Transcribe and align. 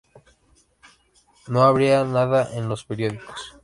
No 1.47 1.61
habría 1.61 2.03
nada 2.03 2.49
en 2.57 2.67
los 2.67 2.83
periódicos". 2.85 3.53